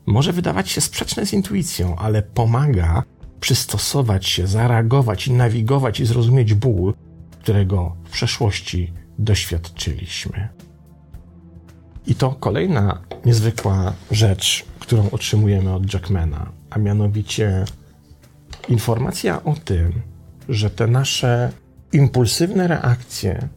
może 0.05 0.33
wydawać 0.33 0.69
się 0.69 0.81
sprzeczne 0.81 1.25
z 1.25 1.33
intuicją, 1.33 1.95
ale 1.95 2.21
pomaga 2.21 3.03
przystosować 3.39 4.25
się, 4.25 4.47
zareagować 4.47 5.27
i 5.27 5.33
nawigować 5.33 5.99
i 5.99 6.05
zrozumieć 6.05 6.53
ból, 6.53 6.93
którego 7.41 7.95
w 8.03 8.09
przeszłości 8.09 8.93
doświadczyliśmy. 9.19 10.49
I 12.07 12.15
to 12.15 12.31
kolejna 12.31 13.01
niezwykła 13.25 13.93
rzecz, 14.11 14.65
którą 14.79 15.09
otrzymujemy 15.09 15.73
od 15.73 15.93
Jackmana, 15.93 16.51
a 16.69 16.79
mianowicie 16.79 17.65
informacja 18.69 19.43
o 19.43 19.53
tym, 19.65 20.01
że 20.49 20.69
te 20.69 20.87
nasze 20.87 21.51
impulsywne 21.93 22.67
reakcje, 22.67 23.47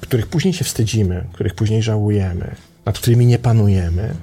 których 0.00 0.26
później 0.26 0.54
się 0.54 0.64
wstydzimy, 0.64 1.26
których 1.32 1.54
później 1.54 1.82
żałujemy, 1.82 2.56
nad 2.86 2.98
którymi 2.98 3.26
nie 3.26 3.38
panujemy, 3.38 4.14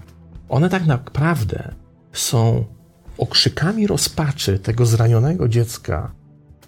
one 0.50 0.70
tak 0.70 0.86
naprawdę 0.86 1.72
są 2.14 2.66
okrzykami 3.18 3.88
rozpaczy 3.88 4.60
tego 4.60 4.86
zranionego 4.86 5.48
dziecka, 5.48 6.12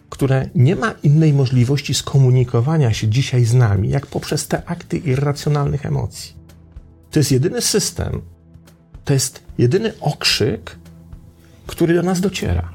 które 0.10 0.50
nie 0.55 0.75
ma 0.75 0.91
innej 1.03 1.33
możliwości 1.33 1.93
skomunikowania 1.93 2.93
się 2.93 3.07
dzisiaj 3.07 3.45
z 3.45 3.53
nami, 3.53 3.89
jak 3.89 4.07
poprzez 4.07 4.48
te 4.48 4.65
akty 4.65 4.98
irracjonalnych 4.98 5.86
emocji. 5.86 6.36
To 7.12 7.19
jest 7.19 7.31
jedyny 7.31 7.62
system, 7.62 8.21
to 9.05 9.13
jest 9.13 9.43
jedyny 9.57 9.93
okrzyk, 10.00 10.75
który 11.67 11.93
do 11.93 12.03
nas 12.03 12.21
dociera. 12.21 12.74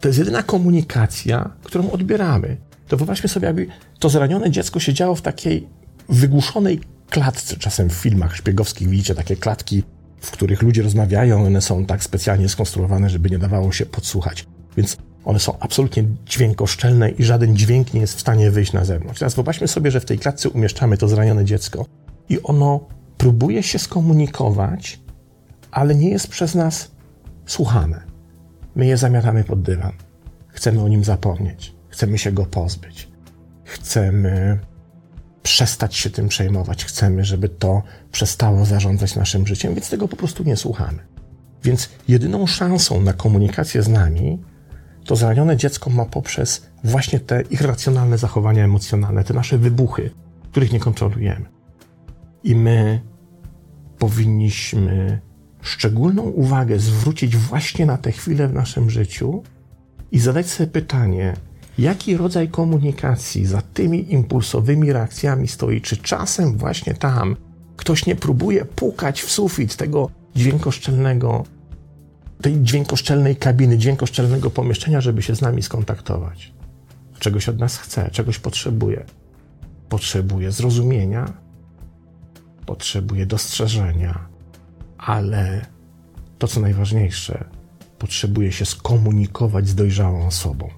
To 0.00 0.08
jest 0.08 0.18
jedyna 0.18 0.42
komunikacja, 0.42 1.50
którą 1.62 1.90
odbieramy. 1.90 2.56
To 2.88 2.96
wyobraźmy 2.96 3.28
sobie, 3.28 3.46
jakby 3.46 3.66
to 3.98 4.08
zranione 4.08 4.50
dziecko 4.50 4.80
siedziało 4.80 5.14
w 5.14 5.22
takiej 5.22 5.68
wygłuszonej 6.08 6.80
klatce. 7.12 7.56
Czasem 7.56 7.90
w 7.90 7.92
filmach 7.92 8.36
szpiegowskich 8.36 8.88
widzicie 8.88 9.14
takie 9.14 9.36
klatki, 9.36 9.82
w 10.20 10.30
których 10.30 10.62
ludzie 10.62 10.82
rozmawiają, 10.82 11.46
one 11.46 11.60
są 11.60 11.86
tak 11.86 12.04
specjalnie 12.04 12.48
skonstruowane, 12.48 13.10
żeby 13.10 13.30
nie 13.30 13.38
dawało 13.38 13.72
się 13.72 13.86
podsłuchać. 13.86 14.46
Więc 14.76 14.96
one 15.24 15.38
są 15.38 15.58
absolutnie 15.58 16.04
dźwiękoszczelne 16.26 17.10
i 17.10 17.24
żaden 17.24 17.56
dźwięk 17.56 17.94
nie 17.94 18.00
jest 18.00 18.16
w 18.16 18.20
stanie 18.20 18.50
wyjść 18.50 18.72
na 18.72 18.84
zewnątrz. 18.84 19.18
Teraz 19.18 19.34
wyobraźmy 19.34 19.68
sobie, 19.68 19.90
że 19.90 20.00
w 20.00 20.04
tej 20.04 20.18
klatce 20.18 20.48
umieszczamy 20.48 20.98
to 20.98 21.08
zranione 21.08 21.44
dziecko 21.44 21.86
i 22.28 22.42
ono 22.42 22.80
próbuje 23.18 23.62
się 23.62 23.78
skomunikować, 23.78 25.00
ale 25.70 25.94
nie 25.94 26.10
jest 26.10 26.28
przez 26.28 26.54
nas 26.54 26.90
słuchane. 27.46 28.02
My 28.74 28.86
je 28.86 28.96
zamiatamy 28.96 29.44
pod 29.44 29.62
dywan. 29.62 29.92
Chcemy 30.48 30.82
o 30.82 30.88
nim 30.88 31.04
zapomnieć. 31.04 31.74
Chcemy 31.88 32.18
się 32.18 32.32
go 32.32 32.46
pozbyć. 32.46 33.08
Chcemy 33.64 34.58
przestać 35.42 35.96
się 35.96 36.10
tym 36.10 36.28
przejmować. 36.28 36.84
Chcemy, 36.84 37.24
żeby 37.24 37.48
to 37.48 37.82
przestało 38.12 38.64
zarządzać 38.64 39.16
naszym 39.16 39.46
życiem, 39.46 39.74
więc 39.74 39.90
tego 39.90 40.08
po 40.08 40.16
prostu 40.16 40.44
nie 40.44 40.56
słuchamy. 40.56 40.98
Więc 41.64 41.88
jedyną 42.08 42.46
szansą 42.46 43.00
na 43.00 43.12
komunikację 43.12 43.82
z 43.82 43.88
nami 43.88 44.38
to 45.04 45.16
zranione 45.16 45.56
dziecko 45.56 45.90
ma 45.90 46.04
poprzez 46.04 46.66
właśnie 46.84 47.20
te 47.20 47.42
irracjonalne 47.42 48.18
zachowania 48.18 48.64
emocjonalne, 48.64 49.24
te 49.24 49.34
nasze 49.34 49.58
wybuchy, 49.58 50.10
których 50.50 50.72
nie 50.72 50.80
kontrolujemy. 50.80 51.46
I 52.44 52.54
my 52.54 53.00
powinniśmy 53.98 55.20
szczególną 55.60 56.22
uwagę 56.22 56.78
zwrócić 56.78 57.36
właśnie 57.36 57.86
na 57.86 57.98
te 57.98 58.12
chwile 58.12 58.48
w 58.48 58.54
naszym 58.54 58.90
życiu 58.90 59.42
i 60.12 60.18
zadać 60.18 60.46
sobie 60.46 60.66
pytanie, 60.66 61.36
jaki 61.78 62.16
rodzaj 62.16 62.48
komunikacji 62.48 63.46
za 63.46 63.62
tymi 63.62 64.12
impulsowymi 64.12 64.92
reakcjami 64.92 65.48
stoi? 65.48 65.80
Czy 65.80 65.96
czasem 65.96 66.58
właśnie 66.58 66.94
tam 66.94 67.36
ktoś 67.76 68.06
nie 68.06 68.16
próbuje 68.16 68.64
pukać 68.64 69.22
w 69.22 69.30
sufit 69.30 69.76
tego 69.76 70.10
dźwiękoszczelnego, 70.36 71.44
tej 72.42 72.62
dźwiękoszczelnej 72.62 73.36
kabiny, 73.36 73.78
dźwiękoszczelnego 73.78 74.50
pomieszczenia, 74.50 75.00
żeby 75.00 75.22
się 75.22 75.34
z 75.36 75.40
nami 75.40 75.62
skontaktować? 75.62 76.52
Czegoś 77.18 77.48
od 77.48 77.58
nas 77.58 77.78
chce, 77.78 78.10
czegoś 78.10 78.38
potrzebuje. 78.38 79.04
Potrzebuje 79.88 80.52
zrozumienia, 80.52 81.32
potrzebuje 82.66 83.26
dostrzeżenia, 83.26 84.28
ale 84.98 85.66
to, 86.38 86.48
co 86.48 86.60
najważniejsze, 86.60 87.44
potrzebuje 87.98 88.52
się 88.52 88.64
skomunikować 88.64 89.68
z 89.68 89.74
dojrzałą 89.74 90.26
osobą, 90.26 90.68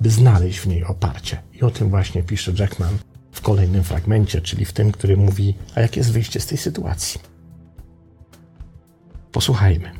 by 0.00 0.10
znaleźć 0.10 0.58
w 0.58 0.66
niej 0.66 0.84
oparcie. 0.84 1.42
I 1.52 1.62
o 1.62 1.70
tym 1.70 1.90
właśnie 1.90 2.22
pisze 2.22 2.52
Jackman 2.58 2.98
w 3.32 3.40
kolejnym 3.40 3.84
fragmencie, 3.84 4.40
czyli 4.40 4.64
w 4.64 4.72
tym, 4.72 4.92
który 4.92 5.16
mówi, 5.16 5.54
a 5.74 5.80
jakie 5.80 6.00
jest 6.00 6.12
wyjście 6.12 6.40
z 6.40 6.46
tej 6.46 6.58
sytuacji. 6.58 7.20
Posłuchajmy. 9.32 9.90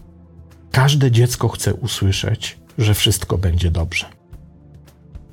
Każde 0.71 1.11
dziecko 1.11 1.49
chce 1.49 1.75
usłyszeć, 1.75 2.59
że 2.79 2.95
wszystko 2.95 3.39
będzie 3.39 3.71
dobrze. 3.71 4.07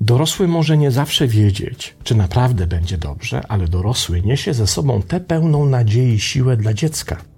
Dorosły 0.00 0.48
może 0.48 0.78
nie 0.78 0.90
zawsze 0.90 1.28
wiedzieć, 1.28 1.96
czy 2.04 2.14
naprawdę 2.14 2.66
będzie 2.66 2.98
dobrze, 2.98 3.42
ale 3.48 3.68
dorosły 3.68 4.22
niesie 4.22 4.54
ze 4.54 4.66
sobą 4.66 5.02
tę 5.02 5.20
pełną 5.20 5.64
nadziei 5.64 6.20
siłę 6.20 6.56
dla 6.56 6.74
dziecka– 6.74 7.16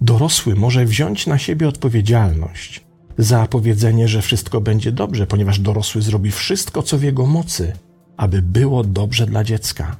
dorosły 0.00 0.54
może 0.54 0.84
wziąć 0.84 1.26
na 1.26 1.38
siebie 1.38 1.68
odpowiedzialność 1.68 2.83
za 3.18 3.46
powiedzenie, 3.46 4.08
że 4.08 4.22
wszystko 4.22 4.60
będzie 4.60 4.92
dobrze, 4.92 5.26
ponieważ 5.26 5.58
dorosły 5.58 6.02
zrobi 6.02 6.30
wszystko, 6.30 6.82
co 6.82 6.98
w 6.98 7.02
jego 7.02 7.26
mocy, 7.26 7.72
aby 8.16 8.42
było 8.42 8.84
dobrze 8.84 9.26
dla 9.26 9.44
dziecka. 9.44 9.96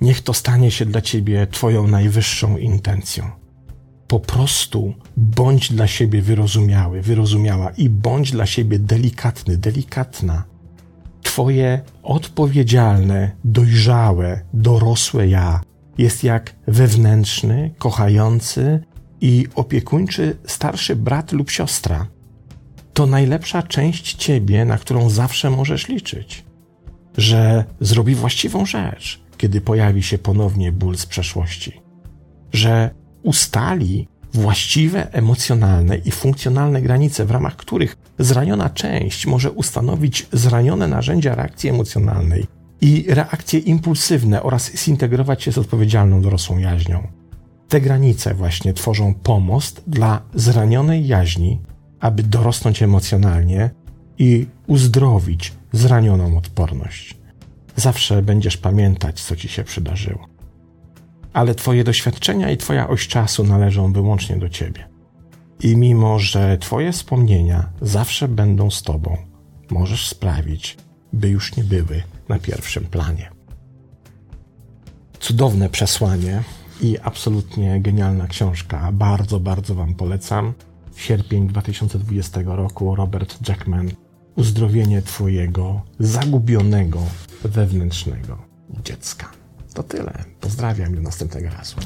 Niech 0.00 0.20
to 0.20 0.34
stanie 0.34 0.70
się 0.70 0.86
dla 0.86 1.00
ciebie 1.00 1.46
Twoją 1.46 1.86
najwyższą 1.86 2.56
intencją. 2.56 3.30
Po 4.08 4.20
prostu 4.20 4.94
bądź 5.16 5.72
dla 5.72 5.86
siebie 5.86 6.22
wyrozumiały, 6.22 7.02
wyrozumiała 7.02 7.70
i 7.70 7.88
bądź 7.88 8.30
dla 8.30 8.46
siebie 8.46 8.78
delikatny, 8.78 9.56
delikatna. 9.56 10.44
Twoje 11.22 11.80
odpowiedzialne, 12.02 13.30
dojrzałe, 13.44 14.40
dorosłe 14.54 15.28
ja 15.28 15.60
jest 15.98 16.24
jak 16.24 16.56
wewnętrzny, 16.66 17.70
kochający 17.78 18.80
i 19.20 19.46
opiekuńczy 19.54 20.36
starszy 20.46 20.96
brat 20.96 21.32
lub 21.32 21.50
siostra. 21.50 22.06
To 22.92 23.06
najlepsza 23.06 23.62
część 23.62 24.14
ciebie, 24.14 24.64
na 24.64 24.78
którą 24.78 25.10
zawsze 25.10 25.50
możesz 25.50 25.88
liczyć. 25.88 26.44
Że 27.16 27.64
zrobi 27.80 28.14
właściwą 28.14 28.66
rzecz, 28.66 29.20
kiedy 29.36 29.60
pojawi 29.60 30.02
się 30.02 30.18
ponownie 30.18 30.72
ból 30.72 30.96
z 30.96 31.06
przeszłości. 31.06 31.80
Że 32.52 32.90
ustali 33.22 34.08
właściwe 34.32 35.12
emocjonalne 35.12 35.96
i 35.96 36.10
funkcjonalne 36.10 36.82
granice, 36.82 37.24
w 37.24 37.30
ramach 37.30 37.56
których 37.56 37.96
zraniona 38.18 38.70
część 38.70 39.26
może 39.26 39.50
ustanowić 39.50 40.26
zranione 40.32 40.88
narzędzia 40.88 41.34
reakcji 41.34 41.70
emocjonalnej 41.70 42.46
i 42.80 43.04
reakcje 43.08 43.60
impulsywne 43.60 44.42
oraz 44.42 44.76
zintegrować 44.76 45.42
się 45.42 45.52
z 45.52 45.58
odpowiedzialną 45.58 46.22
dorosłą 46.22 46.58
jaźnią. 46.58 47.19
Te 47.70 47.80
granice 47.80 48.34
właśnie 48.34 48.72
tworzą 48.72 49.14
pomost 49.14 49.82
dla 49.86 50.22
zranionej 50.34 51.06
jaźni, 51.06 51.60
aby 52.00 52.22
dorosnąć 52.22 52.82
emocjonalnie 52.82 53.70
i 54.18 54.46
uzdrowić 54.66 55.52
zranioną 55.72 56.38
odporność. 56.38 57.16
Zawsze 57.76 58.22
będziesz 58.22 58.56
pamiętać, 58.56 59.22
co 59.22 59.36
ci 59.36 59.48
się 59.48 59.64
przydarzyło. 59.64 60.28
Ale 61.32 61.54
Twoje 61.54 61.84
doświadczenia 61.84 62.50
i 62.50 62.56
Twoja 62.56 62.88
oś 62.88 63.08
czasu 63.08 63.44
należą 63.44 63.92
wyłącznie 63.92 64.36
do 64.36 64.48
Ciebie. 64.48 64.88
I 65.62 65.76
mimo, 65.76 66.18
że 66.18 66.58
Twoje 66.58 66.92
wspomnienia 66.92 67.68
zawsze 67.80 68.28
będą 68.28 68.70
z 68.70 68.82
Tobą, 68.82 69.16
możesz 69.70 70.08
sprawić, 70.08 70.76
by 71.12 71.28
już 71.28 71.56
nie 71.56 71.64
były 71.64 72.02
na 72.28 72.38
pierwszym 72.38 72.84
planie. 72.84 73.30
Cudowne 75.20 75.68
przesłanie 75.68 76.42
i 76.82 76.98
absolutnie 76.98 77.80
genialna 77.80 78.26
książka. 78.26 78.92
Bardzo, 78.92 79.40
bardzo 79.40 79.74
Wam 79.74 79.94
polecam. 79.94 80.52
Sierpień 80.96 81.48
2020 81.48 82.40
roku 82.44 82.94
Robert 82.94 83.48
Jackman. 83.48 83.90
Uzdrowienie 84.36 85.02
Twojego 85.02 85.82
zagubionego 85.98 87.00
wewnętrznego 87.44 88.38
dziecka. 88.84 89.30
To 89.74 89.82
tyle. 89.82 90.24
Pozdrawiam 90.40 90.94
do 90.94 91.00
następnego 91.00 91.48
razu. 91.50 91.76